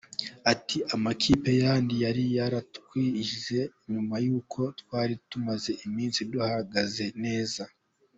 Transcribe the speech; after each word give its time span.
Ati 0.53 0.77
"Amakipe 0.95 1.51
yandi 1.61 1.93
yari 2.05 2.23
yaratwize 2.37 3.59
nyuma 3.91 4.15
yuko 4.25 4.61
twari 4.79 5.13
tumaze 5.29 5.71
iminsi 5.87 6.19
duhagaze 6.31 7.05
neza. 7.23 7.63